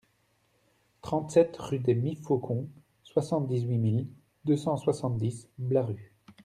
[1.03, 2.67] trente-sept rue des Mifaucons,
[3.03, 4.07] soixante-dix-huit mille
[4.45, 6.11] deux cent soixante-dix Blaru